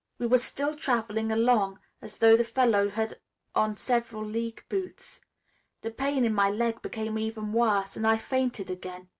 We 0.17 0.25
were 0.25 0.39
still 0.39 0.75
traveling 0.75 1.31
along 1.31 1.77
as 2.01 2.17
though 2.17 2.35
the 2.35 2.43
fellow 2.43 2.89
had 2.89 3.19
on 3.53 3.77
seven 3.77 4.31
league 4.31 4.63
boots. 4.67 5.21
The 5.81 5.91
pain 5.91 6.25
in 6.25 6.33
my 6.33 6.49
leg 6.49 6.81
became 6.81 7.19
even 7.19 7.53
worse 7.53 7.95
and 7.95 8.07
I 8.07 8.17
fainted 8.17 8.71
again. 8.71 9.09